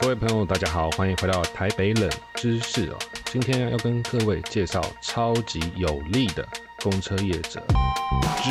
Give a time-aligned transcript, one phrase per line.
[0.00, 2.98] 各位朋友，大家好，欢迎回到台北冷知识哦。
[3.24, 6.46] 今天要跟各位介绍超级有力的
[6.80, 7.60] 公车业者
[8.40, 8.50] 之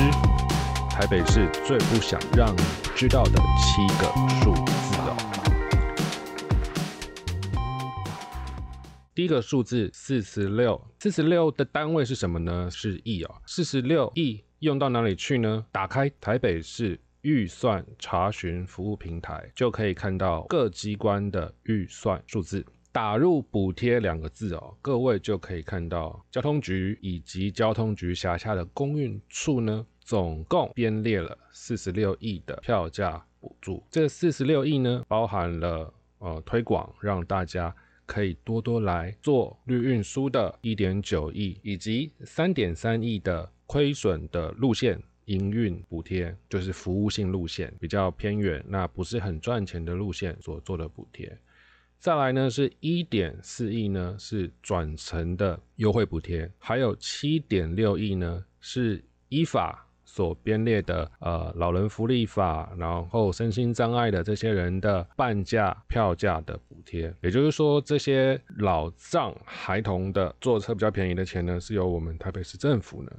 [0.89, 2.61] 台北市最不想让你
[2.97, 4.13] 知道的七个
[4.43, 5.15] 数字哦。
[9.15, 12.69] 第一个数字四十六，四十六的单位是什么呢？
[12.69, 13.35] 是亿哦。
[13.45, 15.65] 四十六亿用到哪里去呢？
[15.71, 16.99] 打开台北市。
[17.27, 33.83] 预算查询服务平台就可以看到各机关的预算数字，打入补贴两个字哦，各位就可以看到交通局以及交通局辖下的公运处呢，总共编列了四十六亿的票价补助。
[33.91, 37.75] 这四十六亿呢，包含了呃推广，让大家
[38.05, 44.97] 可以多多来做绿运输的一点九亿，以及三点三亿的亏损的路线。
[45.27, 51.37] 营运补贴就是服务性路线比较偏远，那不是很赚钱的路线所做的补贴。
[51.99, 67.13] 再来呢是一点四亿呢是转乘的优惠补贴，还有七点六亿呢是依法所编列的呃老人福利法，然后身心障碍的这些人的半价票价的补贴。
[67.21, 73.11] 也就是说，这些老障孩童的坐车比较便宜的钱呢，是由我们台北市政府呢。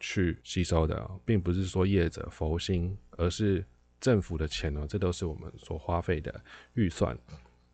[0.00, 3.64] 去吸收的，并不是说业者佛心，而是
[4.00, 6.34] 政府的钱哦，这都是我们所花费的
[6.74, 7.16] 预算。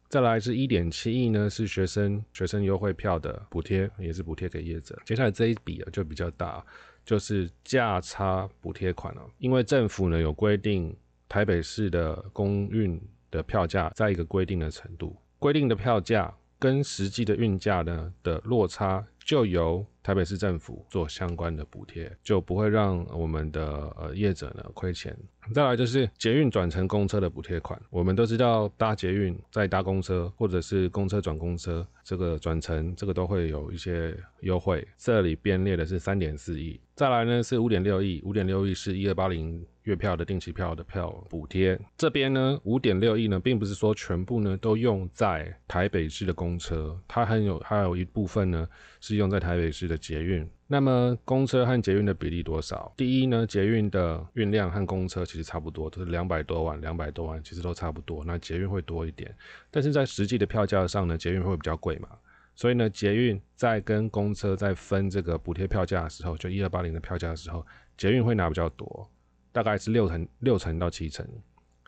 [0.09, 4.97] 再来是一点七亿呢，是学生学生优惠票的补贴，也是补贴给业者。
[5.05, 6.65] 接下来这一笔啊就比较大，
[7.05, 10.97] 就是价差补贴款哦，因为政府呢有规定，
[11.29, 19.05] 台北市的公运的票价在一个规定的程度，规定的票价跟实际的运价呢的落差。
[19.25, 23.65] 就由台北市政府做相关的补贴，就不会让我们的
[23.99, 25.17] 呃业者呢亏钱。
[25.53, 34.87] 再来就是捷运转乘公车的补贴款，我们都知道搭捷运再搭公车，或者是公车转公车，这个转乘这个都会有一些优惠。
[34.97, 41.79] 这里编列的是三点四亿，再来呢是五点六亿，五点六亿是一二八零月票的定期票的票补贴。
[41.99, 48.67] 这边呢五点六亿呢，并不是说全部呢都用在台北市的公车，它还有还有一部分呢
[48.99, 50.49] 是用在台北市的捷运。
[50.67, 52.93] 那么公车和捷运的比例多少？
[52.97, 58.25] 第一呢，捷运的运量和公车其实差不多，都是两百多万，两百多万其实都差不多。
[58.25, 59.35] 那捷运会多一点，
[59.71, 62.09] 但是在实际的票价上呢，捷运会比较贵嘛。
[62.57, 69.11] 所以呢，捷运在跟公车在分这个补贴票价的时候，就一二八零的票价的时候，捷运会拿比较多，
[69.53, 71.29] 大概是六成六成到七成，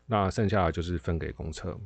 [0.07, 1.79] 那剩下的就是分给公车。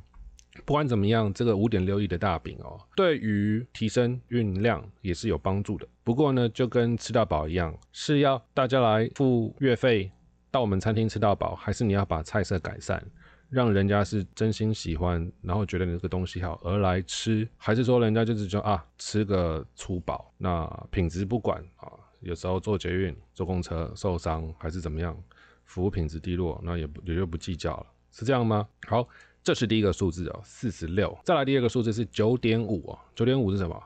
[0.64, 5.86] 不管怎么样，这个五点六亿的大饼哦，对于提升运量也是有帮助的。
[6.04, 10.10] 不过呢，就跟吃到饱一样，是要大家来付月费
[10.50, 13.04] 到我们餐厅吃到饱，还是你要把菜色改善，
[13.48, 21.90] 让人家是真心喜欢，然后觉得你这个东西好而来吃，还是说人家就是说啊吃个粗饱，那品质不管啊，
[22.20, 25.16] 有时候坐捷运、坐公车受伤还是怎么样，
[25.64, 28.68] 服务品质低落，那也不也就不计较了，是这样吗？
[28.86, 29.08] 好。
[29.42, 31.16] 这是第一个数字哦，四十六。
[31.24, 33.82] 再来第二个数字是九点五哦，九点五是什么？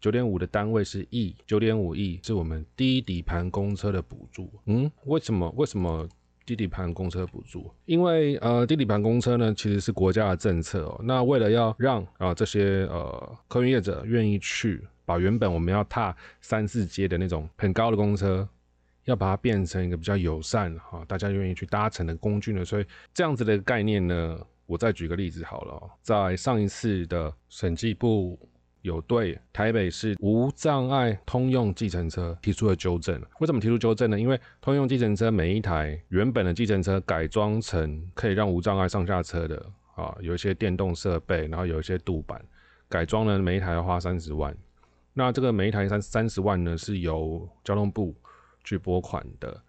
[0.00, 4.52] 九点五的单位是亿，九点五亿是我们低底盘公车的补助。
[4.66, 5.48] 嗯，为什么？
[5.56, 6.08] 为什么
[6.44, 7.70] 低底盘公车补助？
[7.86, 11.00] 因为呃，低底盘公车呢，其实是国家的政策哦。
[11.04, 18.48] 那为了要让啊这些呃客运业者愿意去，把原本我们要踏三四阶的那种很高的公车，
[19.04, 22.64] 要把它变成一个比较友善哈，大家愿意去搭乘的工具呢。
[22.64, 24.44] 所以这样子的概念呢。
[24.72, 28.38] 我再举个例子好了，在上一次的审计部
[28.80, 33.20] 有对台北市无障碍通用计程车提出了纠正。
[33.40, 34.18] 为什么提出纠正呢？
[34.18, 39.62] 因为通用计程车每一台原本的计程车改装成可以让无障碍上下车的
[39.94, 42.42] 啊，有一些电动设备，然后有一些镀板，
[42.88, 44.56] 改装呢每一台要花三十万。
[45.12, 48.16] 那这个每一台三三十万呢是由交通部
[48.64, 49.62] 去拨款的。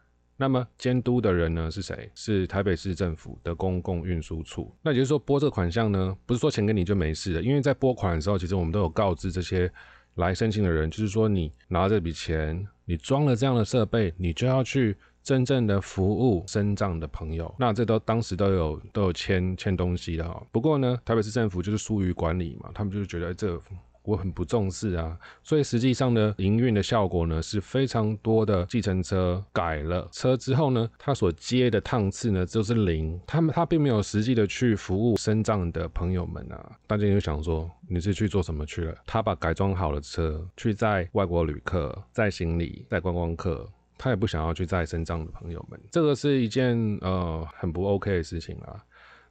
[0.44, 2.12] 那么监督的人呢是谁？
[2.14, 4.76] 是台北市政府的公共运输处。
[4.82, 9.72] 那也就是说，拨这个款项呢，不是说钱给你就没事了，因为在拨款的时候，其实我们都有告知这些
[10.16, 17.56] 来申请的人，就是说你拿这笔钱，你装了这样的设备，你就要去真正的服务身障的朋友。
[17.58, 20.46] 那这都当时都有都有签签东西的哈。
[20.52, 23.58] 不过呢，台北市政府就是疏于管理嘛，他们就是觉得这。
[24.04, 28.66] 我很不重视啊，所以实际上呢，营运的效果呢是非常多的。
[28.66, 36.72] 计程车改了车之后呢，它所接的趟次呢就是零，他们他并没有实际的去服务身障的朋友们啊。
[36.88, 38.96] 大家就想说，你是去做什么去了？
[39.06, 45.80] 他把改装好的车去载外国旅客、载行李、载观光客，他也不想要去载身障的朋友们。
[45.92, 48.84] 这个是一件呃很不 OK 的事情啊。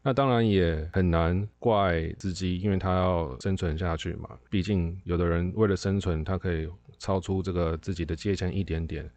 [0.03, 4.31] 那当然也很难怪司机，因为他要生存下去嘛。
[4.51, 6.69] 毕竟有的人为了生存，他可以
[6.99, 9.09] 超出这个自己的界限一点点。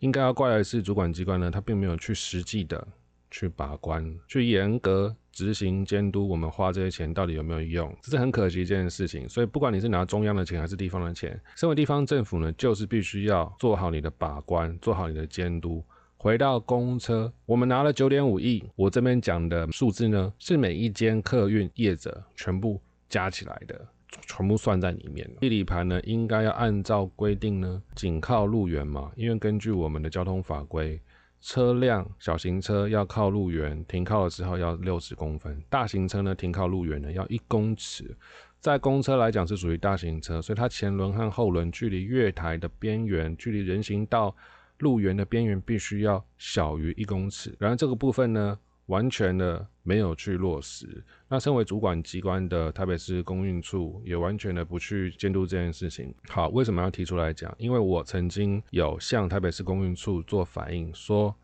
[0.00, 2.86] 应该要怪的是主管机关呢，他并没有去实际的
[3.30, 9.26] 去把关，去严格执行监督，我们花这些钱到底有没有用，这是很可惜一件事情。
[9.26, 15.82] 所以不管你是拿中央的钱还是地方的钱，身为地方政府呢，就是必须要做好你的把关，做好你的监督。
[16.24, 22.80] 回到公车，我们拿了九点五亿，我这边讲的数字呢，是每一间客运业者全部
[23.10, 23.78] 加起来的。
[24.22, 25.30] 全部算在里面。
[25.38, 29.12] 地理盘呢，应该要按照规定呢，仅靠路缘嘛。
[29.16, 30.98] 因为根据我们的交通法规，
[31.42, 38.16] 车辆小型车要靠路缘停靠的时候要六十公分，大型车呢停靠路缘呢要一公尺。
[38.60, 44.34] 在公车来讲是属于大型车，所以它前轮和后轮距离月台的边缘，距离人行道
[44.84, 47.56] 路缘的边缘必须要小于一公尺。
[47.58, 48.58] 然后这个部分呢？
[48.88, 56.14] 完全的没有去落实，那身为主管机关的台北市公运处也完全的不去监督这件事情。
[56.28, 57.50] 好，为什么要提出来讲？
[57.56, 61.34] 因为我曾经有向台北市公运处做反映，说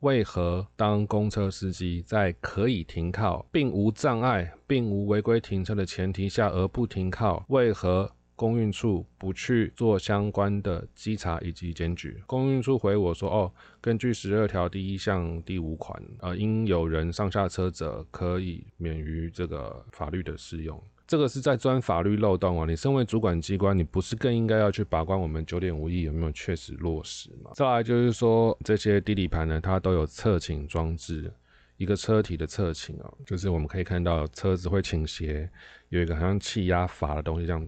[0.00, 8.10] 为何当公车司机在可以停靠，并无障碍，并无违规停车的前提下而不停靠，为何？
[8.36, 12.22] 公运处不去做相关的稽查以及检举。
[12.26, 13.50] 公运处回我说：“哦，
[13.80, 20.80] 根据十二条第一项第五款，呃，应有人上下车者可以免于这个法律的适用。
[21.06, 22.66] 这个是在钻法律漏洞啊！
[22.68, 27.52] 你身为主管机关，你不是更应该要去把关我们九点五亿有没有确实落实吗？
[27.54, 31.32] 再来就是说，这些地理盘呢，它都有侧倾装置，
[31.76, 35.48] 一个车体的侧倾啊，就是我们可以看到车子会倾斜，
[35.90, 37.66] 有一个好像气压阀的东西这样。”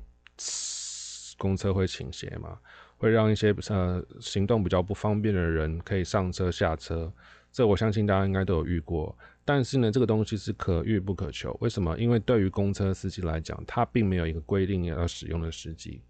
[1.36, 2.58] 公车会倾斜嘛，
[2.96, 7.12] 会让一些呃行动比较不方便的人可以上车下车，
[7.52, 9.16] 这我相信大家应该都有遇过。
[9.44, 11.56] 但是呢，这个东西是可遇不可求。
[11.60, 11.96] 为什么？
[11.96, 16.02] 因为对于公车司机来讲，他并没有一个规定要使用的时机。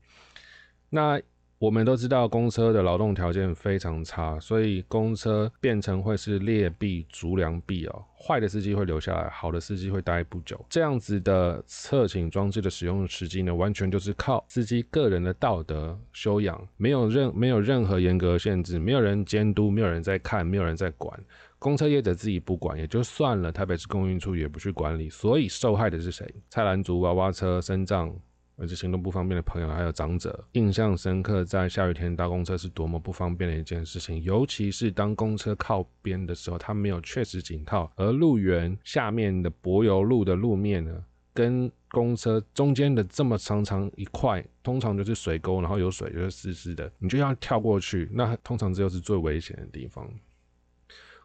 [0.91, 1.21] 那
[1.59, 8.05] 我们都知道公车的劳动条件非常差，所以公车变成会是劣币逐良币哦。
[8.17, 10.65] 坏的司机会留下来，好的司机会待不久。
[10.71, 21.19] 这样子的侧倾装置的使用时机呢，完全就是靠司机个人的道德修养，没有任没有任何严格限制，没有人监督，没有人在看，没有人在管。
[21.59, 26.25] 公车业者自己不管也就算了，台北市公运处也不去管理，所以受害的是谁？
[26.49, 28.15] 菜篮族、娃娃车、身障。
[28.61, 34.21] 而且行动不方便的朋友还有长者，印象深刻，在下雨天搭公车是多么不方便的一件事情。
[34.25, 50.05] 尤其是当公车靠边的时候，它没有确实紧靠，而路缘下面的柏油路的路面呢，跟公车中间的这么长长一块，通常就是水沟，然后有水就是湿湿的，你就要跳过去，那通常这又是最危险的地方。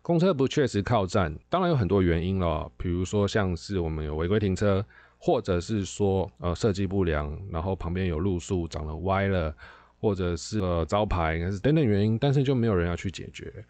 [0.04, 4.86] 公车不确实靠站，当然有很多原因了，比如说像是我们有违规停车。
[5.26, 9.56] 或者是说，呃，设计不良，然后旁边有路树长得歪了，
[10.02, 13.64] 或者是呃招牌，是等等原因，但是就没有人要去解决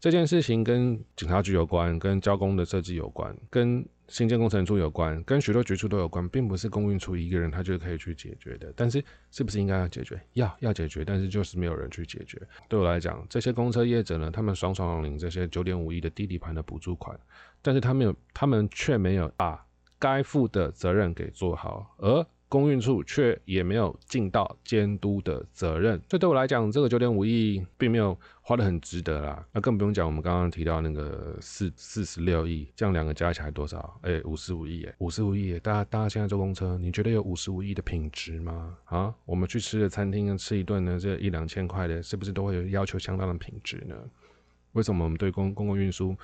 [0.00, 8.72] 这件事情，跟警察局有关，跟交工的设计有关，跟新建工程处有关，跟许多局处都有关，并不是公运处一个人他就可以去解决的。
[8.74, 10.18] 但是是不是应该要解决？
[10.32, 12.40] 要要解决，但是就是没有人去解决。
[12.66, 17.14] 对我来讲，这些公车业者呢，他们爽爽领这些九点五亿的地理盘的补助款，
[17.60, 19.62] 但是他们有，他们却没有啊。
[19.98, 26.00] 该负的责任给做好，而公运处却也没有尽到监督的责任。
[26.08, 29.44] 这对我来讲，这个九点五亿并没有花的很值得啦。
[29.50, 33.98] 那更不用讲，我们刚刚提到那个四四十六亿，这样两个加起来多少？
[34.02, 35.58] 哎，五十五亿，哎，五十五亿。
[35.58, 38.76] 大家大家现在坐公车，你觉得有五十五亿的品质吗？
[38.84, 43.96] 啊，我们去吃的餐厅吃一顿呢，这一两千块的，是不是都会有要求相当的品质呢？
[44.74, 46.16] 为什么我们对公公共运输？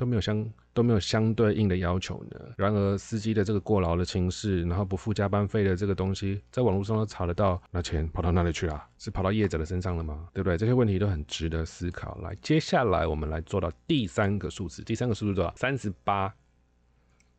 [0.00, 2.40] 都没有相都没有相对应的要求呢。
[2.56, 8.82] 然而，司机的这个过劳的情势，然后不付加班费的这个东西，在网络上都查得到，那钱跑到哪里去了？
[8.96, 10.26] 是跑到业者的身上了吗？
[10.32, 10.56] 对不对？
[10.56, 12.18] 这些问题都很值得思考。
[12.22, 15.52] 来，接下来我们来做到第三个数字，第三个数字多少？
[15.54, 16.34] 三十八。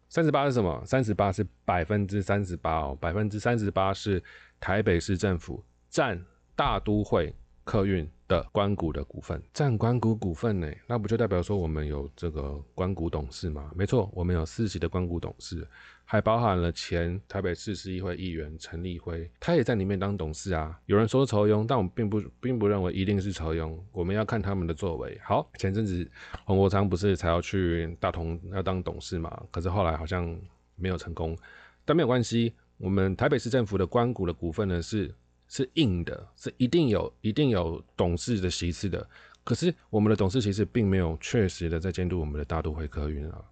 [0.07, 0.83] 三十八是什么？
[0.85, 4.21] 三十八是百分之三十八哦，百分之三十八是
[4.59, 6.23] 台北市政府占
[6.55, 7.33] 大都会
[7.71, 8.05] 客运。
[8.31, 13.69] 的关谷的股份占关谷股份呢，那不就代表说我们有这个关谷董事吗？
[13.75, 15.67] 没错，我们有四席的关谷董事，
[16.05, 20.79] 还包含了前台北市市议会议员陈立辉，他也在里面当董事啊。
[20.85, 25.19] 有人说仇庸，但我们并不并不认为一定是仇庸，我们要看他们的作为。
[25.25, 26.09] 好，前阵子
[26.45, 29.43] 洪国昌不是才要去大同要当董事嘛？
[29.51, 30.33] 可是后来好像
[30.77, 31.37] 没有成功，
[31.83, 35.13] 但没有关系，我们台北市政府的关谷的股份呢是。
[35.51, 39.05] 是硬的，是一定有一定有董事的席次的。
[39.43, 43.43] 可是我们的董事其实并没有确实的在监督我们的大都会客运啊。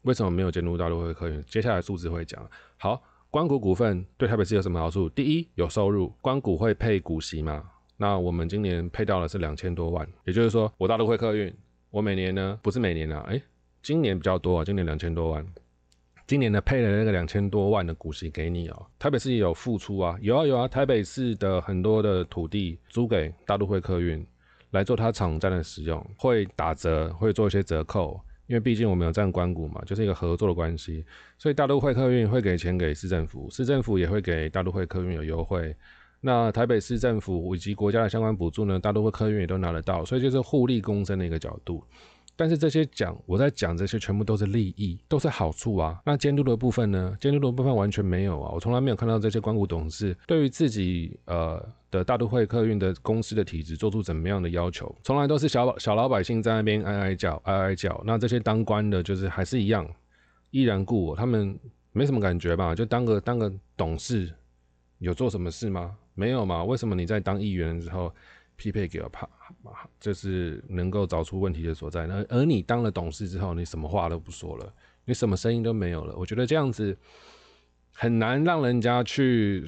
[0.00, 1.44] 为什么没有监督大都会客运？
[1.44, 2.50] 接下来数字会讲。
[2.78, 5.10] 好，关谷股份对台北市有什么好处？
[5.10, 7.62] 第一，有收入，关谷会配股息嘛？
[7.98, 11.54] 那我们今年配到的是两千多万，也就是说，我大都会客运，
[11.90, 13.40] 我每年呢不是每年啊，哎，
[13.82, 15.46] 今年比较多啊，今年两千多万。
[16.32, 24.26] 今年呢配了那个两千多万的股息给你哦，台北市也有付出啊，有啊有啊，台北市的很多的土地租给大都会客运
[24.70, 31.04] 来做它场站的使用，会打折，会做一些折扣，因为毕竟我们有占关股嘛，就是一个合作的关系，
[31.36, 35.76] 所以大都会客运会给钱给市政府，市政府也会给大都会客运有优惠，
[36.22, 41.84] 那台北市政府以及国家的相关补助呢，大都会客运也都拿得到，所以就是互利共生的一个角度。
[42.34, 46.00] 但是这些讲，我在讲这些全部都是利益，都是好处啊。
[46.04, 47.16] 那监督的部分呢？
[47.20, 48.50] 监督的部分完全没有啊。
[48.54, 58.02] 我从来没有看到这些关谷董事对于自己呃的大都会客运的公司的体制做出怎么样的要求，从来都是小小老百姓在那边哀哀叫哀哀叫。
[58.04, 59.86] 那这些当官的，就是还是一样
[60.50, 61.56] 依然故我，他们
[61.92, 62.74] 没什么感觉吧？
[62.74, 64.32] 就当个当个董事，
[64.98, 65.94] 有做什么事吗？
[66.14, 66.64] 没有嘛？
[66.64, 68.12] 为什么你在当议员的时候？
[68.56, 69.28] 匹配给我怕，
[69.98, 72.06] 就是能够找出问题的所在。
[72.06, 74.72] 那而你当了董事之后，你什么话都不说了，
[75.04, 76.14] 你什么声音都没有了。
[76.16, 76.96] 我觉得这样子
[77.92, 79.64] 很难让人家去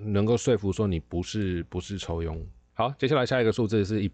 [0.00, 2.46] 能够说服说你不是不是抽佣。
[2.72, 4.10] 好，接下来下一个数字是一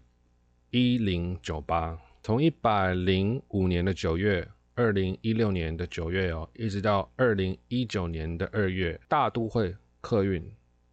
[0.71, 10.43] 一零九八，从一百零五年的九月，二零一六年的九月哦，一直到二零一九年的二月，大都会客运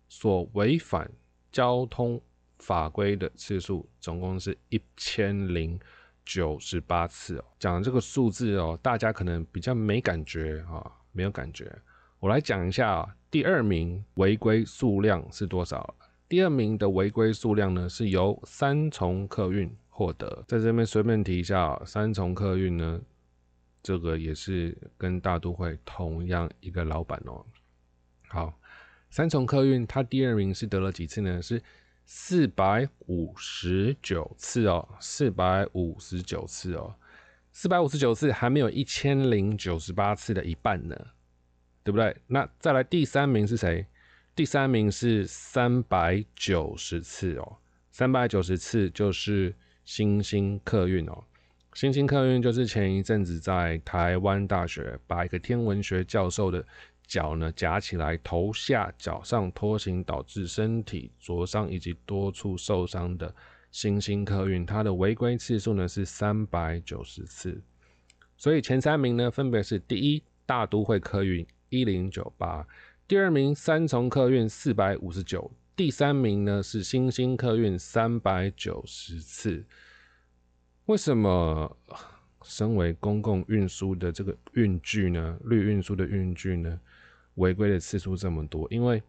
[0.08, 1.10] 所违反
[1.50, 2.20] 交通。
[2.58, 5.78] 法规的次数总共是一千零
[6.24, 7.44] 九十八次哦。
[7.58, 11.70] 讲这个数字哦，大家可能比较没感觉啊，没有感觉。
[12.18, 15.94] 我来讲一下，第二名违规数量是多少？
[16.28, 20.44] 第二名的违规数量呢，是由三重客运获得。
[20.46, 23.00] 在这边随便提一下，三重客运呢，
[23.82, 27.46] 这个也是跟大都会同样一个老板哦。
[28.26, 28.52] 好，
[29.08, 31.40] 三重客运它第二名是得了几次呢？
[31.40, 31.62] 是。
[32.10, 36.94] 四百五十九次哦，四百五十九次哦，
[37.52, 40.96] 四百五十九次还没有一千零九十八次的一半呢，
[41.84, 42.16] 对不对？
[42.26, 43.84] 那再来第三名是谁？
[44.34, 47.58] 第三名是三百九十次哦，
[47.90, 51.22] 三百九十次就是星星客运哦，
[51.74, 56.64] 星星客运就是前一阵子在台湾大学把一个天文学教授的。
[57.08, 63.34] 脚呢夹起来，头下脚上拖行，导致身体灼伤以及多处受伤的
[63.72, 67.60] 新兴客运，它的违规次数呢是三百九十次。
[68.36, 72.64] 所以前三名呢分别是：第一大都会客运一零九八，
[73.08, 79.64] 第二名三重客运四百五十九，第三名呢是新兴客运三百九十次。
[80.84, 81.76] 为什么
[82.42, 85.38] 身为公共运输的这个运具呢？
[85.44, 86.78] 绿运输的运具呢？
[87.38, 89.00] 违规的次数这么多，因为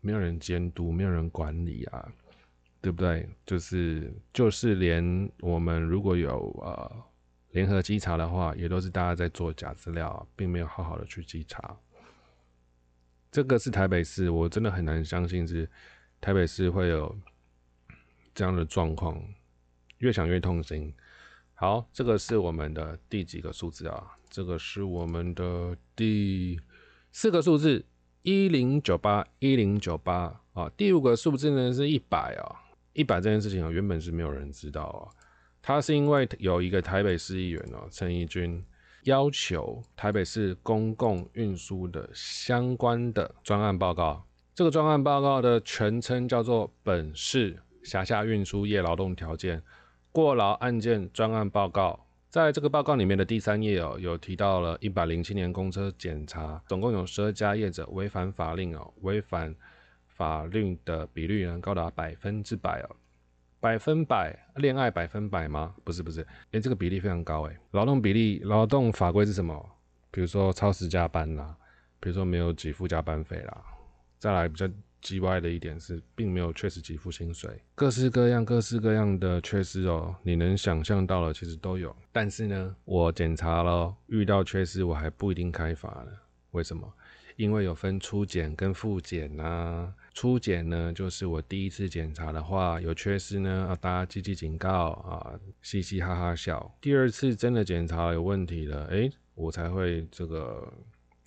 [0.00, 2.12] 没有人监督，没有人管理啊，
[2.82, 3.26] 对不对？
[3.46, 7.04] 就是就是连我们如果有呃
[7.52, 11.74] 联合稽查的话，也都是大家在做假资料，并没有好好的去稽查。
[13.32, 15.68] 这个是台北市，我真的很难相信是
[16.20, 17.16] 台北市会有
[18.34, 19.18] 这样的状况，
[19.98, 20.94] 越想越痛心。
[21.54, 24.16] 好，这个是我们的第几个数字啊？
[24.28, 26.60] 这个是我们的第。
[27.16, 27.86] 四个数字
[28.22, 32.58] 一零九八一零九八啊，第五个数字呢是一百啊，
[32.92, 35.06] 一百这件事情啊原本是没有人知道啊，
[35.62, 38.60] 他是因为有一个台北市议员哦陈义军
[39.04, 49.62] 要求台北市公共运输的相关的专案报告，这个专案报告的全称叫做本市辖下运输业劳动条件
[50.10, 52.03] 过劳案件专案报告。
[52.34, 59.54] 在这个报告里面的第三页哦，有提到了一百零七年公车检查，总共有十二家业者违反法令哦，违反
[60.08, 62.96] 法律的比率呢高达百分之百哦，
[63.60, 65.76] 百分百恋爱百分百吗？
[65.84, 69.70] 不是不是，哎，这个比例非常高哎，劳动比例劳动法规是什么？
[70.10, 71.56] 比如说超时加班啦，
[72.00, 73.62] 比如说没有给付加班费啦，
[74.18, 74.68] 再来比较。
[75.04, 81.94] 叽歪的一点是，并没有确实给付薪水，各式各样、各式各样的缺失哦，你能想象到的其实都有。
[82.10, 86.12] 但是呢，我检查了，遇到缺失我还不一定开罚呢。
[86.52, 86.90] 为什么？
[87.36, 89.92] 因为有分初检跟复检呐。
[90.14, 96.74] 初检呢，就是我第一次检查的话有缺失呢，啊，大家积极警告啊，嘻嘻哈哈笑。
[96.80, 100.72] 第二次真的检查有问题了，哎，我才会这个，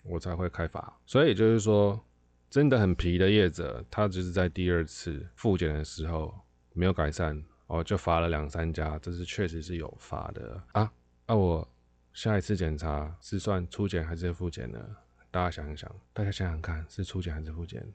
[0.03, 0.97] 我才会开罚。
[1.05, 2.03] 所以就是说。
[2.49, 6.33] 真的很皮的业者，他只是在第二次复检的时候
[6.73, 10.91] 没有改善，哦，就罚了两三家，这是确实是有罚的啊。
[11.27, 11.67] 那我
[12.13, 14.79] 下一次检查是算初检还是复检呢？
[15.29, 17.85] 大家想一想，大家想想看，是初检还是复检？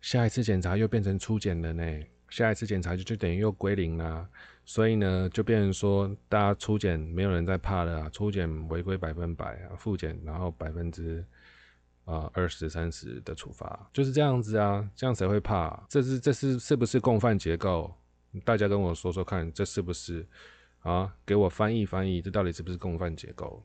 [0.00, 1.84] 下一次检查又变成初检了呢？
[2.28, 4.28] 下一次检查就就等于又归零啦。
[4.64, 11.24] 所以呢，就变成说，大家初检没有人在怕了啊，初检违规百分百啊，复检然后百分之
[12.06, 15.78] 啊二十三十的处罚，就是这样子啊，这样谁会怕？
[15.86, 17.92] 这是这是是不是共犯结构？
[18.42, 20.26] 大家跟我说说看，这是不是
[20.80, 21.14] 啊？
[21.26, 23.62] 给我翻译翻译，这到底是不是共犯结构？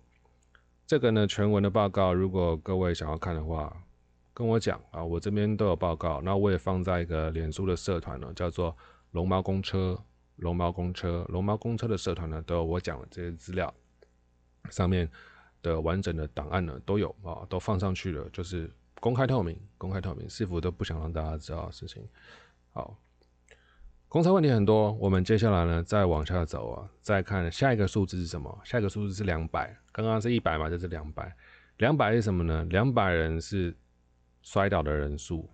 [0.86, 3.76] 这个呢，全文的报告，如果各位想要看的话，
[4.34, 8.76] 跟我讲啊，我这边都有报告，那我也放在一个脸书的社团呢，叫做
[9.12, 9.98] 龙猫公车。
[10.38, 13.72] 龙猫公车，龙猫公车的社团呢，都有我讲的这些资料，
[14.72, 15.08] 上面
[15.62, 22.08] 的完整的档案呢都有啊，都放上去了，就是公开透明，公开透明，是否都不想让大家知道的事情。
[22.72, 22.98] 好，
[24.08, 28.62] 公差问题很多，我们接下来呢再往下走啊，再看下一个数字是什么？
[28.64, 31.36] 下一个数字是两百，刚刚是一百嘛，这是两百，
[31.78, 32.64] 两百是什么呢？
[32.66, 33.76] 两百人是
[34.42, 35.50] 摔倒的人数，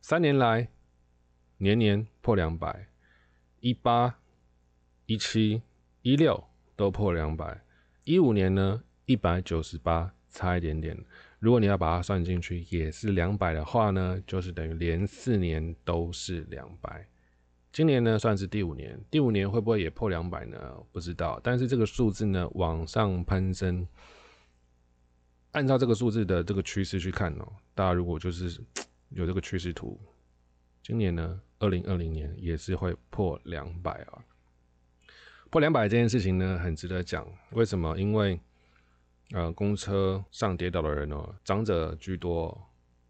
[0.00, 0.68] 三年来
[1.58, 2.88] 年年破两百。
[3.60, 4.16] 一八、
[5.06, 5.60] 一七、
[6.02, 6.44] 一六
[6.76, 7.62] 都破两百，
[8.06, 10.96] 一五年呢一百九十八，差一点点。
[11.40, 17.04] 如果你要把它算进去，也是两百的话呢，就是等于连四年都是两百。
[17.72, 20.56] 今年呢算是第五年，第五年会不会也破两百呢？
[20.92, 21.40] 不知道。
[21.42, 23.84] 但是这个数字呢往上攀升，
[25.50, 28.60] 按照这个数字的这个趋势去看哦，大家如果就是
[29.08, 30.00] 有这个趋势图，
[30.80, 31.40] 今年呢？
[31.58, 34.22] 二零二零年也是会破两百啊，
[35.56, 37.26] 破两百这件事情呢，很值得讲。
[37.52, 37.96] 为什么？
[37.98, 38.38] 因为
[39.32, 42.62] 呃，公车上跌倒的人哦，长者居多。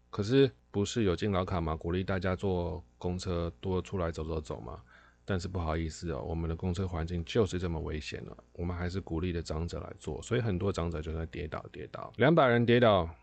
[0.09, 4.79] 可是不是有敬老卡嘛，鼓励大家坐公车多出来走走走嘛。
[5.25, 13.13] 但是不好意思哦，我们的公车环境就是这么危险了，我们还是鼓励的长者来坐，所以很多长者就在跌倒跌倒，两百人跌倒。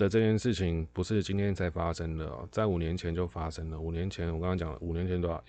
[0.00, 3.78] 的这件事情不是今天才发生的哦，在五年前就发生了。
[3.78, 5.44] 五年前我刚刚讲了，五年前多少？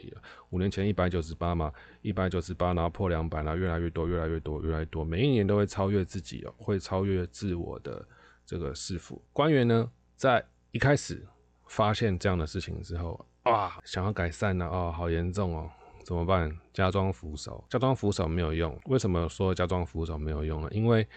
[0.49, 8.05] 五年前一百九十八嘛，一百九十八，然后破两百，然后越来越多，越来越多，越来越多，每一年都会超越自己哦，会超越自我的
[8.45, 11.25] 这个师傅官员呢，在一开始
[11.67, 15.69] 发现这样的事情之后，哇，想要改善呢，哦，好严重哦，
[16.03, 16.51] 怎么办？
[16.73, 18.77] 加装扶手，加装扶手没有用。
[18.87, 20.67] 为什么说加装扶手没有用呢？
[20.71, 21.07] 因为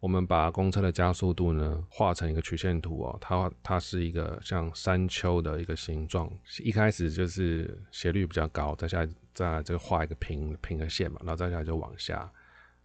[0.00, 6.30] 我们把公车的加速度呢画成一个曲线图哦，它它是一个像山丘的一个形状，
[6.62, 12.30] 一开始就是斜率比较高，再下再来这个画一个平平的线嘛，然后再下来就往下，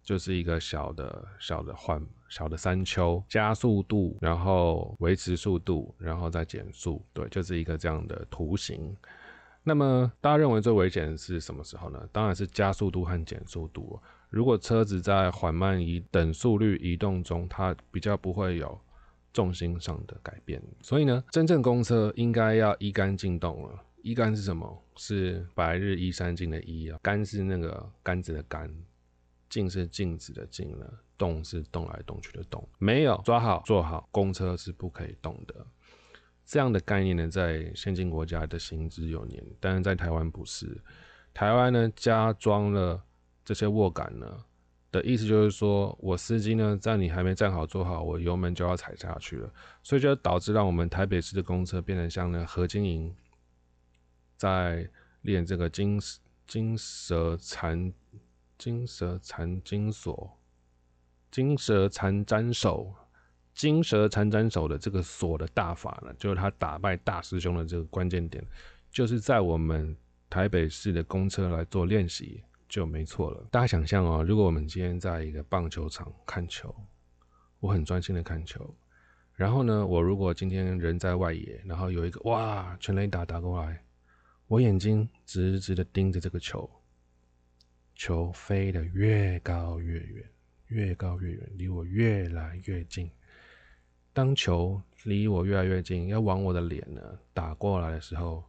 [0.02, 8.96] 就是一个小的小的缓小的山丘，加速度，然后维持速度，然后再减速，对，就是一个这样的图形。
[9.62, 12.08] 那么大家认为最危险是什么时候呢？
[12.10, 14.02] 当然是加速度和减速度。
[14.34, 18.76] 如果车子在缓慢移等速率移动中，它比较不会有
[19.32, 20.60] 重心上的改变。
[20.82, 23.80] 所以呢，真正公车应该要一杆进动了。
[24.02, 24.84] 一杆是什么？
[24.96, 28.68] 是白日依山尽的依啊，杆是那个杆子的杆，
[29.48, 32.68] 静是静止的静了，动是动来动去的动。
[32.80, 35.54] 没有抓好做好，公车是不可以动的。
[36.44, 40.76] 这样的概念呢，在先进国家的行之有年，但是在台湾不是。
[41.32, 43.00] 台湾呢，加装了。
[43.44, 44.44] 这些握杆呢
[44.90, 49.52] 的意思就是说，我司机呢在你还没站好坐好，我油门就要踩下去了，
[49.82, 53.14] 所以就导致让我们台北市的公车变成像呢何金莹
[54.36, 54.88] 在
[55.22, 56.00] 练这个金
[56.46, 57.92] 金蛇缠
[58.56, 60.30] 金蛇缠金锁
[61.30, 62.94] 金蛇缠斩手
[63.52, 68.44] 金蛇缠斩手的这个锁的大法呢，就是他打败大师兄的这个关键点，
[68.90, 69.96] 就是在我们
[70.30, 72.42] 台北市的公车来做练习。
[72.74, 73.46] 就没错了。
[73.52, 76.74] 大家想象哦，如果我们今天在一个棒球场看球，
[77.60, 78.74] 我很专心的看球，
[79.36, 83.80] 然后呢，我如果今天人在外野，然后有一个哇全垒打打过来，
[84.48, 86.68] 我眼睛直直的盯着这个球，
[87.94, 90.28] 球飞得越高越远，
[90.66, 93.08] 越高越远，离我越来越近。
[94.12, 97.00] 当球离我越来越近，要往我的脸呢
[97.32, 98.42] 打过来的时候，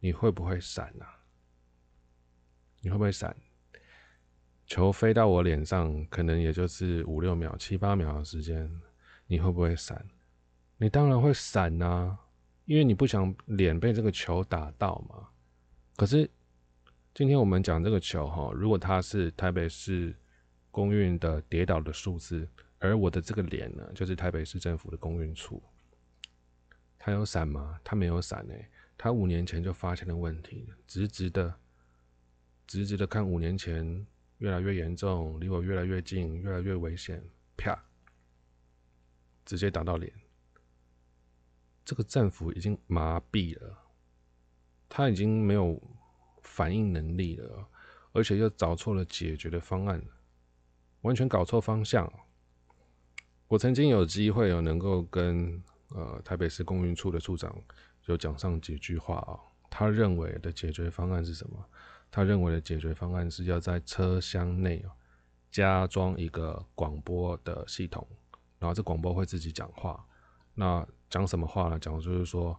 [0.00, 1.20] 你会不会闪啊？
[2.80, 3.36] 你会不会闪？
[4.66, 8.68] 球飞到我脸上，可能也就是五六秒、七八秒的时间，
[9.28, 10.04] 你会不会闪？
[10.76, 12.18] 你当然会闪呐，
[12.64, 15.28] 因为你不想脸被这个球打到嘛。
[15.96, 16.28] 可是
[17.14, 20.12] 今天我们讲这个球哈，如果它是台北市
[20.72, 22.46] 公运的跌倒的数字，
[22.80, 25.62] 而我的这个脸呢，就是台北市政府的公运处，
[26.98, 27.78] 它有闪吗？
[27.84, 31.54] 它没有闪诶，它五年前就发现了问题，直直的、
[32.66, 34.04] 直直的看五年前。
[34.38, 37.22] 越来越严重，离我越来越近，越来越危险，
[37.56, 37.78] 啪，
[39.44, 40.12] 直接打到脸。
[41.84, 43.78] 这个政府已经麻痹了，
[44.88, 45.80] 他已经没有
[46.42, 47.68] 反应能力了，
[48.12, 50.02] 而且又找错了解决的方案，
[51.02, 52.12] 完全搞错方向。
[53.48, 57.56] 我曾经有机会有能够跟呃台北市公运处的处长
[58.02, 59.38] 就讲上几句话啊，
[59.70, 61.64] 他认为的解决方案是什么？
[62.10, 64.84] 他认为的解决方案是要在车厢内
[65.50, 68.06] 加装一个广播的系统，
[68.58, 70.04] 然后这广播会自己讲话。
[70.54, 71.78] 那讲什么话呢？
[71.78, 72.58] 讲就是说，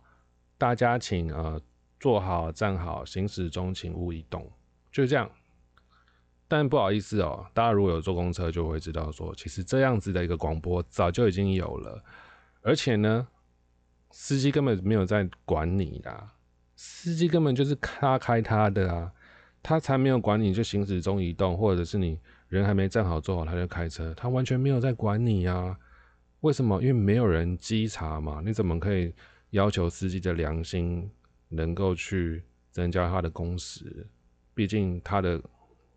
[0.58, 1.60] 大家请呃
[2.00, 4.52] 坐好站好，行驶中请勿移动，
[4.92, 5.30] 就是这样。
[6.48, 12.02] 但不好意思哦，大家如果有坐公车，就会知道说，其实这样子的一个广播早就已经有了，
[12.62, 13.28] 而且呢，
[14.12, 16.36] 司机根本没有在管你啦，
[16.76, 19.12] 司机根本就是他开他的啊，
[19.68, 25.78] 他才没有管你就行驶中移动，或者是你人还没站好坐好他就开车，他完全没有在管你啊。
[26.40, 26.82] 为什么？
[26.82, 29.14] 因为没有人稽查嘛，你怎么可以
[29.50, 31.12] 要求司机的良心
[31.50, 34.08] 能够去增加他的工时？
[34.54, 35.42] 毕竟他的。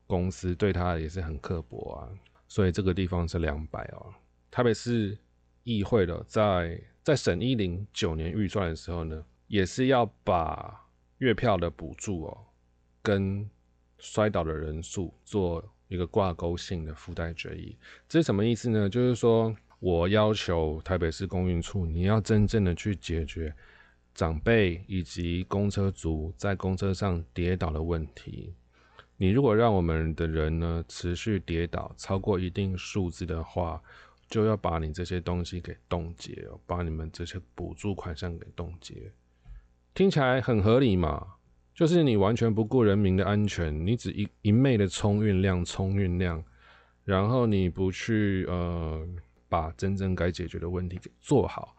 [0.07, 2.11] 公司对他也是很刻薄啊，
[2.49, 4.13] 所以这个地方是两百哦。
[4.51, 5.17] 台北市
[5.63, 10.85] 议会的在在审一零九年预算的时候呢，也是要把
[11.19, 12.39] 月票的补助哦，
[13.01, 13.49] 跟
[14.01, 17.77] 摔倒的人数做一个挂钩性的附带决议。
[18.09, 18.89] 这是什么意思呢？
[18.89, 23.55] 就是说我要求台北市公运处，你要真正的去解决
[24.15, 28.53] 长辈以及公车族在公车上跌倒的问题。
[29.17, 33.83] 你如果让我们的人呢持续跌倒超过一定数字的话，
[34.29, 39.13] 就要把你这些东西给冻结，把你们这些补助款项给冻结。
[39.93, 41.27] 听起来很合理嘛？
[41.75, 46.45] 就是你完全不顾人民的安全，你只一一昧的冲运量、冲运量，
[47.05, 49.07] 然后你不去呃
[49.49, 51.75] 把真正该解决的问题给做好，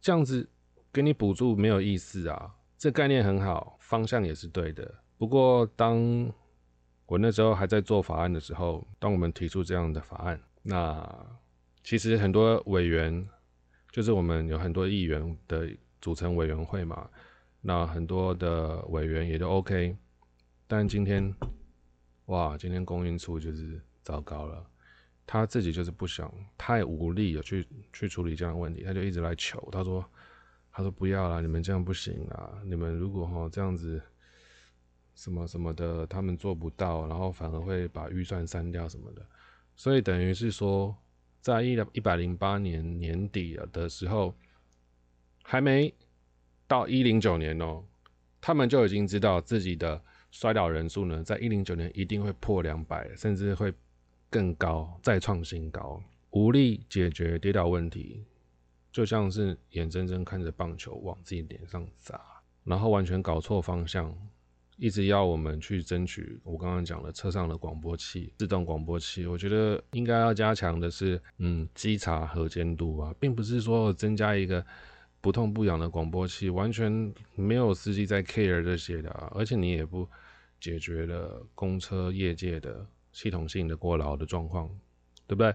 [0.00, 0.48] 这样子
[0.92, 2.54] 给你补助没有意思啊。
[2.78, 4.94] 这概念很好，方向也是对的。
[5.16, 6.30] 不过，当
[7.06, 11.26] 我那时候还在做法案的时候，当我们提出这样的法案，那
[11.82, 13.26] 其实很多委员，
[13.90, 15.70] 就是我们有很多议员的
[16.02, 17.08] 组成委员会嘛，
[17.60, 19.96] 那很多的委员也都 OK。
[20.66, 21.34] 但今天，
[22.26, 24.64] 哇，今天供应处就是糟糕了，
[25.26, 30.04] 他自己就是不想，太无力了去去处理这样的问题，他就一直来求，他说，
[30.72, 34.02] 他说不要了，你们这样不行啊，你们如果哈这样子。
[35.18, 39.26] 什么什么的，他们做不到，然后反而会把预算删掉什么的，
[39.74, 40.94] 所以等于是说，
[41.40, 44.34] 在一一百零八年年底的时候，
[45.42, 45.94] 还没
[46.66, 47.82] 到一零九年哦，
[48.40, 53.72] 他们就已经知道自己的摔倒人数呢，在一零九年一定会破两百，甚至会
[54.28, 58.24] 更高，再创新高，无力解决跌倒问题，
[58.92, 62.20] 就像是眼睁睁看着棒球往自己脸上砸，
[62.64, 64.14] 然后完全搞错方向。
[64.78, 74.62] 一直要我们去争取，我刚刚讲的车上的广播器、自动广播器，我觉得应该要加强的是，嗯，稽查和监督啊，并不是说增加一个
[75.20, 80.08] 不痛不痒的广播器，完全没有司机在 care 这些的，啊而且你也不
[80.60, 84.68] 解决了公车业界的系统性的过劳的状况，
[85.26, 85.54] 对不对？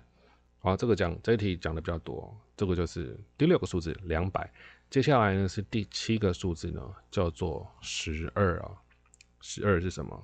[0.59, 4.51] 好，这个讲这一题讲的比较多，这个就是第六个数字两百，
[4.89, 8.71] 接下来呢是第七个数字呢，叫做十二啊。
[9.39, 10.23] 十二是什么？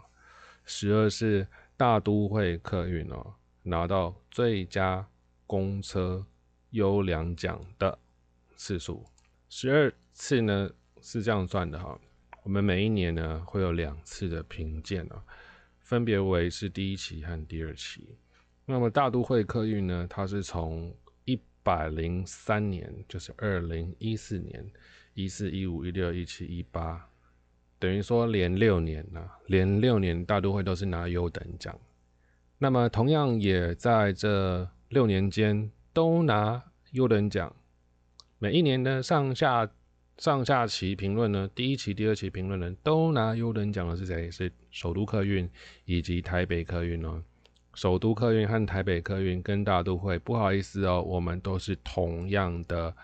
[0.63, 5.07] 十二是大都会客运哦，拿到最佳
[5.47, 6.23] 公车
[6.69, 7.97] 优良奖的
[8.55, 9.03] 次数。
[9.49, 10.69] 十二次呢
[11.01, 11.99] 是这样算的哈，
[12.43, 15.23] 我们每一年呢会有两次的评鉴啊，
[15.79, 18.17] 分别为是第一期和第二期。
[18.65, 24.69] 那么大都会客运呢，它是从一百零三年，就是二零一四年，
[25.13, 27.07] 一四一五一六一七一八。
[27.79, 31.79] 等于说连六年呐，连六年大都会都是拿优等奖。
[32.57, 37.55] 那么同样也在这六年间都拿优等奖。
[38.39, 39.67] 每一年的上下
[40.17, 44.29] 上下期评论呢，第一期、第二期评论人都拿优等奖的是谁？
[44.29, 45.49] 是首都客运
[45.85, 47.23] 以及台北客运哦。
[47.73, 52.95] 首都客运和台北客运跟大都会，不好意思哦，我们都是同样的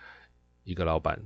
[0.63, 1.19] 一个老板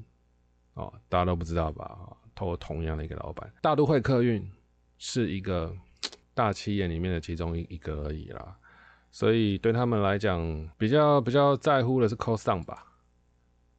[0.76, 1.98] 哦，大家都不知道吧？
[2.34, 4.46] 投同样的一个老板，大都会客运
[4.98, 5.76] 是一个
[6.34, 8.56] 大企业里面的其中一一个而已啦，
[9.12, 12.86] 所以对他们来讲，比较比较在乎的是 cost down 吧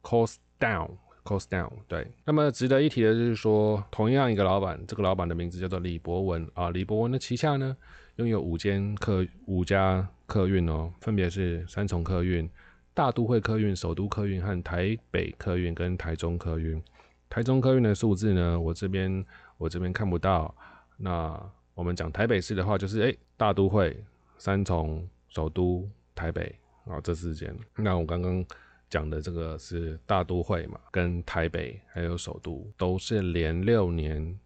[0.09, 1.69] ，cost down，cost down。
[1.87, 7.77] 对，那么值得一提的就是说，同样一个老板，这个老板的名字叫做李博文啊，李博文的旗下呢
[8.15, 12.49] 拥有五间客五家客运哦，分别是三重客运、
[12.93, 16.81] 大都会客运、首都客运和台北客运跟台中客运。
[17.29, 19.23] 台中客运的数字呢，我这边
[19.59, 20.53] 我这边看不到。
[20.97, 21.39] 那
[21.75, 23.95] 我们讲台北市的话，就是诶大都会、
[24.37, 26.53] 三重、首都、台北
[26.85, 27.55] 啊这四间。
[27.75, 28.43] 那我刚刚
[28.89, 34.39] 讲的这个是大都会嘛，跟台北还有首都都是连六年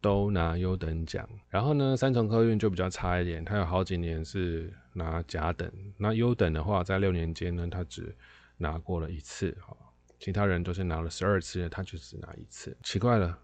[0.00, 1.28] 都拿优等奖。
[1.48, 5.70] 然后呢，三重客运就比较差一点，它有好几年是拿甲等。
[5.96, 8.14] 那优等的话，在六年间呢，它只
[8.56, 9.76] 拿过了一次哈。
[10.20, 13.38] 其他人都是拿了十二次，他就只拿一次，奇怪了，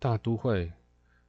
[0.00, 0.72] 大都会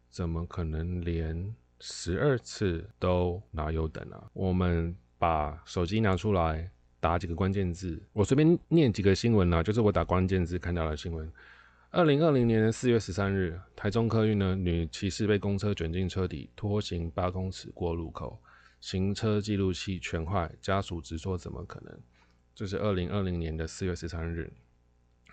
[0.10, 4.30] 怎么可能连十二次都拿优等啊？
[4.34, 11.32] 我们把手机拿出来打几个关键字，我随便念几个新闻啊，就是我打关键字看到的新闻。
[11.92, 18.40] 二零二零年四月十三日，台中客运呢女骑士被公车卷进车底，拖行八公尺过路口，
[18.80, 21.98] 行车记录器全坏，家属直说怎么可能？
[22.54, 24.52] 这是二零二零年的四月十三日。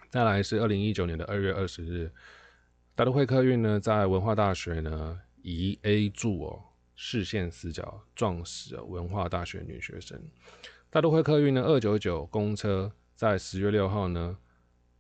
[0.09, 2.11] 再来是二零一九年的二月二十日，
[2.95, 6.63] 大都会客运呢在文化大学呢以 A 柱哦
[6.95, 10.19] 视线死角撞死了文化大学女学生。
[10.91, 14.39] 大都会客运呢二九九公车在十月六号呢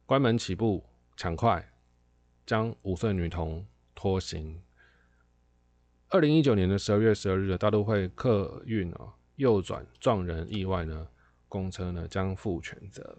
[0.05, 0.85] 关门起步
[1.16, 1.72] 抢快，
[2.44, 4.61] 将五岁女童拖行。
[6.09, 11.09] 二零一九年的十二月十二日，大都会客运啊右转撞人意外呢，
[11.49, 13.18] 公车呢将负全责。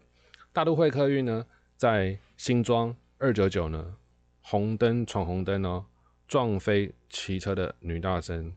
[0.53, 1.45] 大都会客运呢。
[1.75, 3.95] 在新庄二九九呢，
[4.41, 5.85] 红灯闯红灯哦，
[6.27, 8.51] 撞飞骑车的女大生。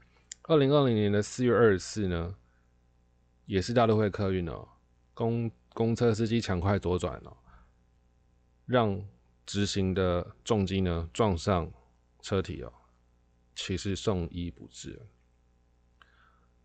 [0.45, 2.35] 二零二零年的四月二十四呢，
[3.51, 4.69] 也是大都会客运哦，
[5.13, 7.37] 公公车司机抢快左转哦，
[8.65, 9.05] 让
[9.45, 11.69] 直行的重机呢撞上
[12.21, 12.73] 车体哦，
[13.57, 15.03] 其实送医不治。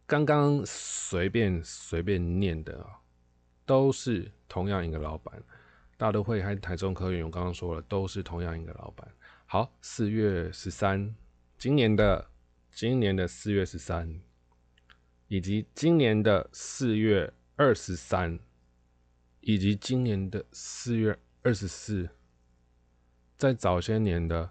[0.06, 2.86] 刚刚随便随便念的哦
[3.66, 5.42] 都是同样一个老板。
[5.98, 9.10] 大都会还是台中客运，我刚刚说了，都是同样一个老板。
[9.48, 11.16] 好，四月十三，
[11.58, 12.28] 今年的
[12.70, 14.20] 今年的四月十三，
[15.28, 18.40] 以及今年的四月二十三，
[19.42, 22.10] 以及今年的四月二十四，
[23.38, 24.50] 在早些年的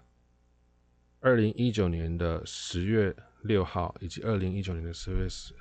[1.19, 5.53] 二零一九年的十月六号，以及二零一九年的十月十，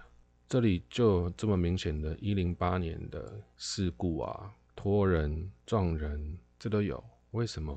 [0.49, 4.53] 这里就这么明显的，一零八年的事故啊。
[4.77, 7.03] 拖人、撞人，这都有。
[7.31, 7.75] 为什么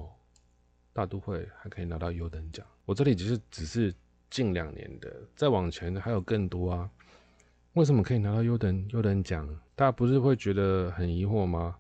[0.91, 2.65] 大都会还可以拿到优等奖？
[2.85, 3.93] 我这里只是只是
[4.29, 6.89] 近两年的，再往前还有更多啊。
[7.77, 9.47] 为什么可以拿到优等优等奖？
[9.75, 11.75] 大家不是会觉得很疑惑吗？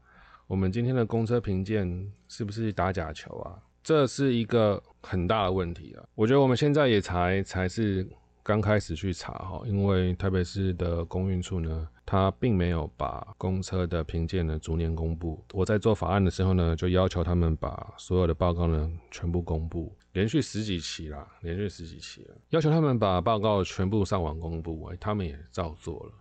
[0.45, 3.57] 我们今天的公车评鉴是不是打假球啊？
[3.81, 6.05] 这是一个很大的问题啊。
[6.13, 8.07] 我觉得我们现在也才才是。
[8.43, 15.43] 刚开始去查哈，因为台北市的公运处呢，他并没有把公车的评鉴呢逐年公布。
[15.51, 26.13] 我在做法案的时候呢，就要求他们把所有的报告呢全部公布，连续十几期啦，连续十几期了，要求他们把报告全部上网公布，哎，他们也照做了。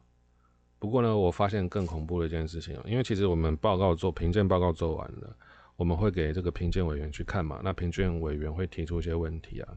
[0.81, 5.37] 不过呢，我发现更恐怖的一件事情啊，因为其实我们报告做评鉴报告做完了。
[5.77, 7.61] 我们会给这个评鉴委员去看嘛？
[7.63, 9.69] 那评鉴委员会提出一些问题啊。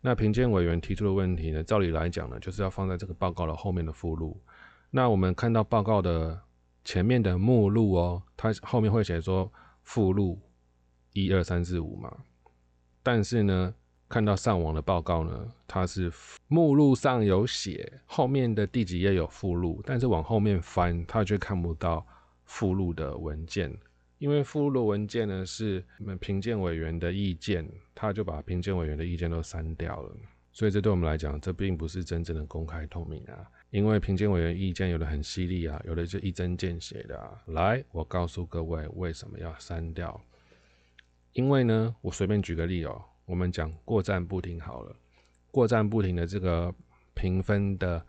[0.00, 4.40] 那评鉴委员提出的问题呢，照理来讲呢，就是要放在这个报告的后面的附录。
[4.96, 6.40] 那我们看到报告的
[6.84, 9.52] 前面的目录哦，它后面会写说
[9.82, 10.40] 附录
[11.14, 12.16] 一二三四五嘛。
[13.02, 13.74] 但是呢，
[14.08, 16.12] 看到上网的报告呢，它是
[16.46, 22.06] 目录上有写后面的第几页有附录，但是往后面翻，它却看不到
[22.44, 23.76] 附录的文件。
[24.18, 30.16] 因为附录的文件呢是我们评鉴委员的意见，他就把评鉴委员的意见都删掉了，
[30.52, 33.44] 所以这对我们来讲，这并不是真正的公开透明啊。
[33.74, 37.42] 因为评鉴委员意见有的很犀利啊，有的就一针见血的啊。
[37.46, 40.18] 来，我告诉各位为什么要删掉？
[41.32, 44.94] 因为呢，我随便举个例哦，我们讲过站不停好了，
[45.50, 46.72] 过站不停的这个
[47.14, 48.00] 评分的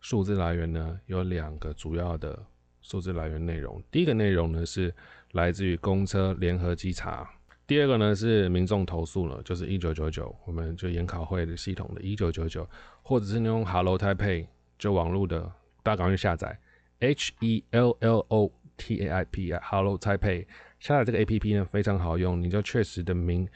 [0.00, 2.44] 数字来源呢，有两个主要的
[2.80, 3.80] 数字来源内容。
[3.92, 4.92] 第一个内容呢是。
[5.32, 7.26] 来自于公车联合稽查，
[7.66, 12.68] 第二个呢是民众投诉了，就是一九九九，我们就研考会的系统的一九九九，
[13.02, 14.46] 或者是你用 Hello Taipei
[14.82, 15.40] 就网络的，
[15.84, 16.58] 大家赶快去下载
[16.98, 20.44] H E L L O T A I P Hello type
[20.80, 23.48] 下载这个 A P P 呢非常好用，你就确实的明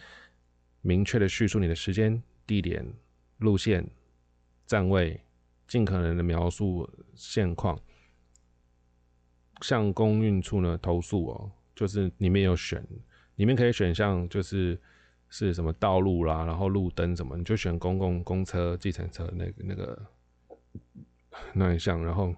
[0.83, 2.87] 明确的叙述你的时间、地点、
[3.39, 3.85] 路线、
[4.67, 5.21] 站位，
[5.67, 7.77] 尽可能的描述现况，
[9.62, 11.51] 向公运处呢投诉哦。
[11.75, 12.81] 就是里面有选，
[13.35, 14.81] 里面可以选项就是
[15.29, 20.07] 是什么道路啦，然后路灯什么，你就选公共公车、计程车那个那个
[21.53, 22.35] 那一项，然后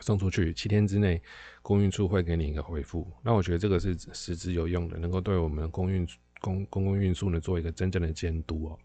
[0.00, 1.20] 送出去，七天之内
[1.62, 3.10] 公运处会给你一个回复。
[3.22, 6.06] 那我觉得这个是实质有用的，能够对我们公运
[6.40, 8.78] 公公共运输呢做一个真正的监督哦。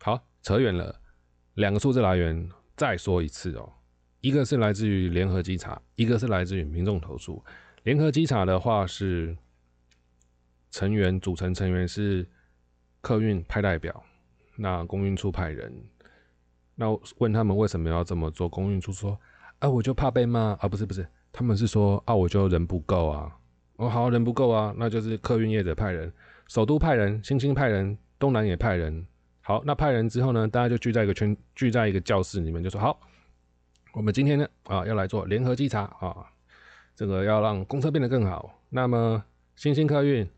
[0.00, 1.00] 好，扯远了，
[1.54, 3.72] 两个数字来源再说一次哦，
[4.20, 7.44] 一个是来自于联合稽查，一个是来自于民众投诉。
[7.84, 9.36] 联合稽查的话是
[10.70, 12.28] 成员组成成员是
[13.00, 14.02] 客运派代表，
[14.56, 15.72] 那公运处派人。
[16.78, 16.86] 那
[17.16, 18.46] 问他们为什么要这么做？
[18.46, 19.18] 公运处说
[19.60, 23.34] ：“啊，我就怕被骂啊，不是不是，他们是说啊，我就人不够啊。
[23.76, 26.12] 哦，好人不够啊，那就是客运业者派人，
[26.48, 29.06] 首都派人，新兴派人，东南也派人。
[29.40, 33.00] 好，那派人之后呢，大家就聚在一个圈，聚在一个教室里面，就说好，
[33.94, 36.26] 我们今天呢啊要来做联合稽查啊，
[36.94, 38.52] 这个要让公车变得更好。
[38.68, 40.28] 那么新兴客运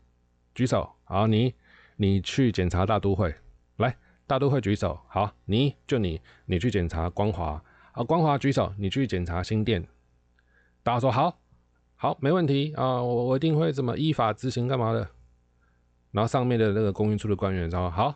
[0.55, 1.53] 举手，好，你
[1.97, 3.35] 你去检查大都会。”
[3.77, 3.95] 来
[4.29, 7.59] 大都会举手，好，你就你，你去检查光华，
[7.93, 9.83] 啊，光华举手，你去检查新店。
[10.83, 11.39] 大家说好，
[11.95, 14.99] 好，没问题啊，我我一定会怎么依法执行干嘛的。
[16.11, 18.13] 然后上面的那个公运处的官员说好，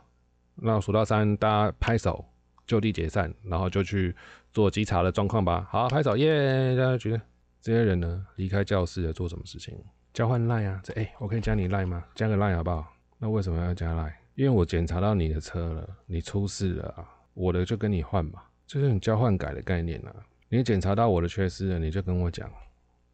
[0.54, 2.24] 那数到三，大家拍手，
[2.68, 4.16] 就地解散，然后就去
[4.52, 5.68] 做稽查的状况吧。
[5.72, 6.76] 好，拍手，耶！
[6.76, 7.22] 大家觉得
[7.60, 9.76] 这些人呢，离开教室做什么事情？
[10.14, 12.06] 交换赖啊，这哎，我可以加你赖吗？
[12.14, 12.86] 加个赖好不好？
[13.18, 14.16] 那为什么要加赖？
[14.36, 20.16] 因为我检查到你的车了，你出事了啊，我的就跟你换嘛，这是很交换改的概念啊。
[20.50, 22.52] 你检查到我的缺失了，你就跟我讲，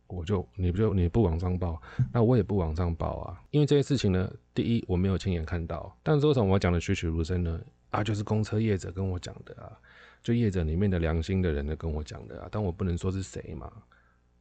[0.07, 1.81] 我就你不就你不往上报，
[2.13, 3.41] 那我也不往上报啊。
[3.51, 7.59] 因为这些事情呢，第一我没有亲眼看到，但是为什么我讲的栩栩如生呢？
[7.91, 9.71] 啊，就是公车业者跟我讲的啊，
[10.21, 13.71] 就业者里面的良心的人呢跟我讲的啊，但我不能说是谁嘛。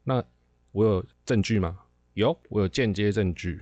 [0.04, 0.22] 那
[0.70, 1.78] 我有证据吗？
[2.14, 3.60] 有，我有间接证据，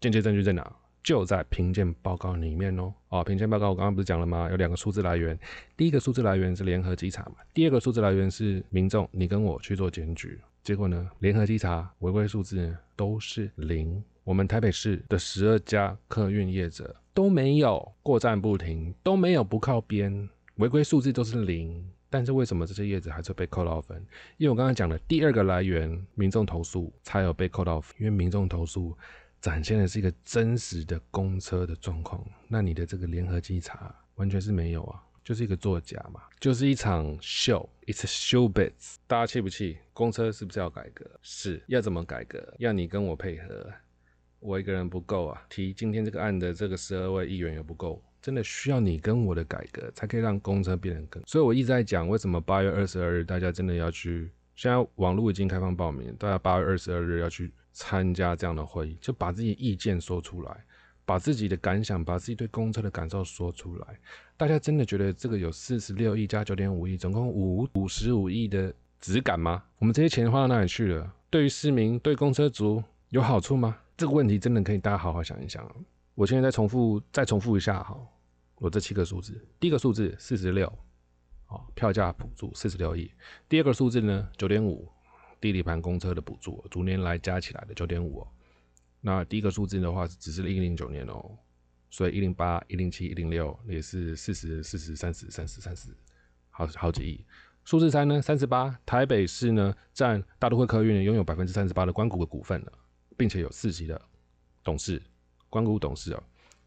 [0.00, 0.70] 间接证据在哪？
[1.02, 4.48] 就在评鉴报告里面哦，哦，评鉴报告我刚刚不是讲了吗？
[4.50, 5.38] 有两个数字来源，
[5.76, 23.96] 第一个数字来源是联合稽查嘛，第二个数字来源是民众，你跟我去做检举，结果呢，联合稽查违规数字都是零，我们台北市的十二家客运业者都没有过站不停，都没有不靠边，违规数字都是零，但是为什么这些业者还是被扣到分？
[24.36, 28.94] 因为我刚刚讲的第二个来源，民众投诉才有被扣到分，因为民众投诉。
[29.40, 38.96] 展现的是一个真实的公车的状况，那你的这个联合稽查完全是没有啊，就是一个作假嘛，就是一场秀，It's a showbiz。
[39.06, 39.78] 大家气不气？
[39.94, 41.10] 公车是不是要改革？
[41.22, 42.54] 是要怎么改革？
[42.58, 43.72] 要你跟我配合，
[44.40, 45.42] 我一个人不够啊。
[45.48, 51.22] 提今天这个案的这个十二位议员也不够，真的需要你跟我的改革，才可以让公车变得更。
[51.26, 54.30] 所以我一直在讲，为什么八月二十二日大家真的要去？
[54.54, 57.50] 现在网络已经开放报名，大家八月二十二日要去。
[57.72, 60.64] 参加这样的会议，就把自己意见说出来，
[61.04, 63.86] 把自己的感想，把自己对公车的感受说出来。
[64.36, 69.62] 大家真的觉得这个有四十六亿加九点五亿，总共五五十五亿的质感吗？
[69.78, 71.14] 我们这些钱花到哪里去了？
[71.30, 73.76] 对于市民、对公车族有好处吗？
[73.96, 75.64] 这个问题真的可以大家好好想一想。
[76.14, 77.96] 我现在再重复，再重复一下哈，
[78.56, 80.66] 我这七个数字，第一个数字四十六，
[81.48, 83.10] 哦，票价补助四十六亿。
[83.48, 84.88] 第二个数字呢，九点五。
[85.40, 88.28] 地理盘公车的补助，逐年来加起来的九点五哦。
[89.00, 91.38] 那第一个数字的话，只是一零九年哦，
[91.88, 95.88] 所以一零八、一零七、一零六也是四十四十、三十、三十、三十，
[96.50, 97.24] 好好几亿。
[97.64, 102.72] 数字三呢，三十八，台北市呢占大都会客运拥有百分之三十八的关谷的股份了，
[103.16, 104.00] 并且有四级的
[104.62, 105.00] 董事，
[105.48, 106.22] 关谷董事哦。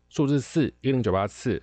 [0.09, 1.61] 数字四，一零九八次，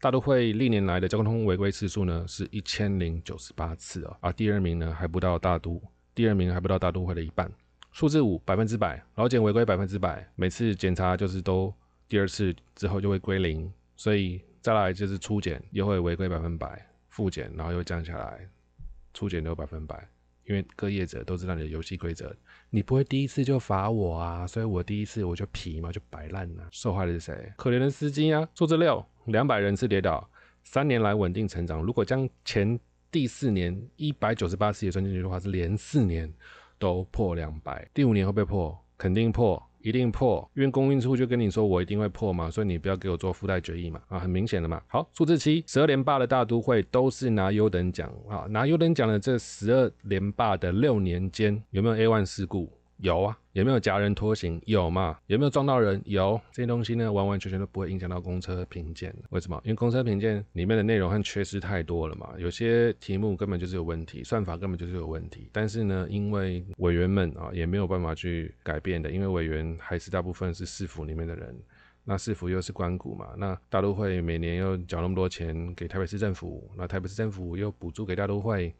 [0.00, 5.82] 大都会历年来的交通违规次数呢是一千零九十八次哦，而第二名呢还不到大都。
[6.14, 7.50] 第二名还不到大都会的一半，
[7.92, 11.74] 数字五百分之百，老检违规百分之百，每次检查就是都
[12.08, 18.48] 第二次之后就会归零，所以再来就是初检又会违规百分百，复检然后又降下来，
[19.12, 20.08] 初检都百分百，
[20.44, 22.34] 因为各业者都知道你的游戏规则，
[22.70, 27.52] 你不会第一次就罚我啊，所以我第一次我就皮嘛就摆烂了，受害的是谁？
[27.56, 28.48] 可怜的司机啊！
[28.54, 30.28] 数字六两百人次跌倒，
[30.62, 32.78] 三年来稳定成长，如果将前
[33.14, 36.28] 第四年一百九十八次也算进去的话，是连四年
[36.80, 37.88] 都破两百。
[37.94, 38.76] 第五年会不会破？
[38.98, 40.50] 肯定破，一定破。
[40.56, 44.00] 因为公运处就跟你说，我一定会破嘛，所以你不要给我做附带决议嘛。
[44.08, 44.82] 啊，很明显的嘛。
[44.88, 52.68] 好，数字七，十二连霸的大都会都是拿优等奖啊，拿优等奖的这十二连霸的六年间，有没有 A one 事故？
[52.98, 54.60] 有啊，有没有夹人拖行？
[54.66, 55.18] 有嘛？
[55.26, 56.00] 有没有撞到人？
[56.04, 59.14] 有，这些东西呢，完完全全都不会影响到公车评鉴。
[59.30, 59.60] 为什么？
[59.64, 65.48] 因为公车评鉴里面的内容和缺失太多了嘛，有些题目根本就是有问题，算法根本就是有问题。
[65.52, 71.54] 但是呢，因为委员们啊，也没有办法去改变的，因为委员还是大部分是市府里面的人，
[72.04, 78.72] 那市府又是官股嘛，那大都会每年又缴那么多钱给台北市政府，那台北市政府又补助给大都会。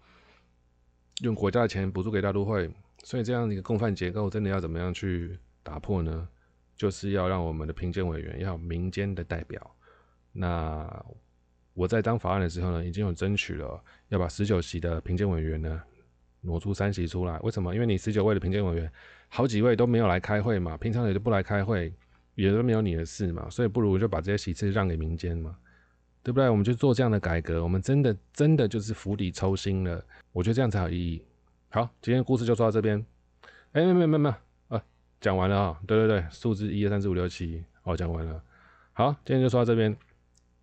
[1.22, 2.68] 用国家的钱补助给大都会，
[3.05, 6.26] 所以这样的一个共犯结构，真的要怎么样去打破呢？
[6.74, 9.70] 就是要让我们的评鉴委员要民间的代表。
[10.32, 11.05] 那
[11.74, 15.80] 我在当法案的时候呢，已经有争取了，要把十九席的评鉴委员呢
[16.40, 17.38] 挪出三席出来。
[17.40, 17.72] 为什么？
[17.74, 18.90] 因为你十九位的评鉴委员，
[19.28, 21.92] 好几位都没有来开会嘛，平常也都不来开会，
[22.34, 25.57] 也都没有你的事嘛，所以不如就把这些席次让给民间嘛。
[26.22, 26.48] 对不对？
[26.48, 30.02] 我们就做这样的改革，我们真的真的就是釜底抽薪了。
[30.32, 31.22] 我觉得这样才有意义。
[31.75, 33.05] 好，今天故事就说到这边。
[33.72, 34.33] 哎，没没没没
[34.68, 34.81] 啊，
[35.20, 35.81] 讲完了啊。
[35.89, 38.41] 对对对，数字一二三四五六七，哦，讲完了。
[38.93, 39.97] 好，今天就说到这边。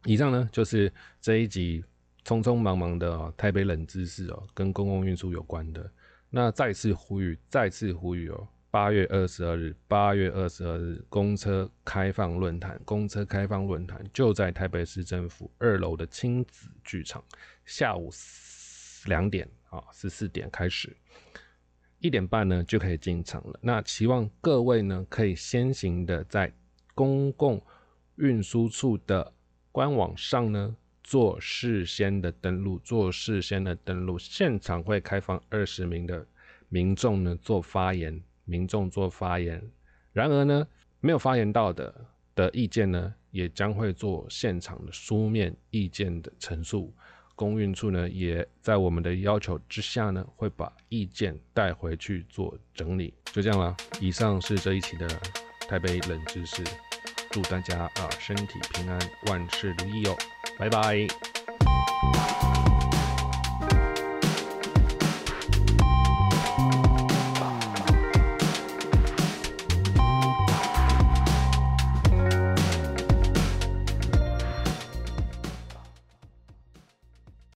[0.05, 0.89] 以上呢就是
[1.19, 1.83] 这一集
[2.23, 5.91] 匆匆忙忙的台北冷知识哦，跟公共运输有关的。
[6.29, 8.47] 那再次呼吁，再次呼吁哦。
[8.69, 17.21] 八月二十二日，八月二十二日，公车开放论坛，公车开放论坛就在台北市政府二楼的亲子剧场，
[17.65, 18.09] 下午
[19.05, 20.95] 两点啊，十四点开始，
[21.99, 23.59] 一点半呢就可以进场了。
[23.61, 26.53] 那希望各位呢可以先行的在
[26.93, 27.61] 公共
[28.15, 29.33] 运输处的
[29.71, 36.25] 官网上呢做事先的登录，做事先的登录，现场会开放二十名的
[36.69, 38.21] 民众呢做发言。
[38.43, 39.61] 民众做发言，
[40.11, 40.67] 然而呢，
[40.99, 46.93] 没有发言到的的意见呢，也将会做现场的书面意见的陈述。
[47.41, 53.11] 公运处呢，也在我们的要求之下呢，会把意见带回去做整理。
[53.33, 53.75] 就这样啦。
[53.99, 55.07] 以上是这一期的
[55.67, 56.63] 台北冷知识，
[57.31, 60.15] 祝大家啊身体平安，万事如意哦，
[60.59, 62.40] 拜拜。